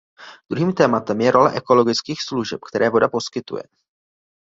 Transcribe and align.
Druhým 0.51 0.73
tématem 0.73 1.21
je 1.21 1.31
role 1.31 1.51
ekologických 1.55 2.21
služeb, 2.21 2.59
které 2.69 2.89
voda 2.89 3.07
poskytuje. 3.09 3.63